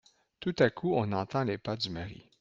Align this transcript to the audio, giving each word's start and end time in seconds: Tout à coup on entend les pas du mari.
Tout 0.39 0.55
à 0.57 0.71
coup 0.71 0.95
on 0.95 1.11
entend 1.11 1.43
les 1.43 1.59
pas 1.59 1.75
du 1.77 1.91
mari. 1.91 2.27